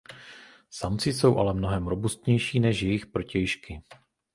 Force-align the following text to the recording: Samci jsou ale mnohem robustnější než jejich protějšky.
Samci 0.69 1.13
jsou 1.13 1.37
ale 1.37 1.53
mnohem 1.53 1.87
robustnější 1.87 2.59
než 2.59 2.81
jejich 2.81 3.05
protějšky. 3.05 3.81